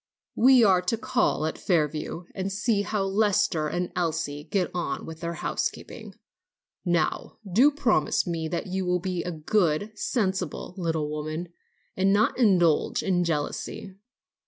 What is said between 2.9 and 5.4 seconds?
Lester and Elsie get on with their